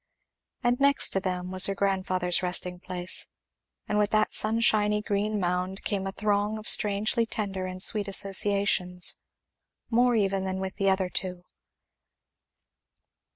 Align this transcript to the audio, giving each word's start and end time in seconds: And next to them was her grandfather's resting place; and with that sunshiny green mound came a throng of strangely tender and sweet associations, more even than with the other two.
And 0.63 0.79
next 0.79 1.11
to 1.11 1.19
them 1.19 1.51
was 1.51 1.67
her 1.67 1.75
grandfather's 1.75 2.41
resting 2.41 2.79
place; 2.79 3.27
and 3.87 3.99
with 3.99 4.09
that 4.09 4.33
sunshiny 4.33 4.99
green 4.99 5.39
mound 5.39 5.83
came 5.83 6.07
a 6.07 6.11
throng 6.11 6.57
of 6.57 6.67
strangely 6.67 7.27
tender 7.27 7.67
and 7.67 7.83
sweet 7.83 8.07
associations, 8.07 9.19
more 9.91 10.15
even 10.15 10.43
than 10.43 10.59
with 10.59 10.77
the 10.77 10.89
other 10.89 11.07
two. 11.11 11.43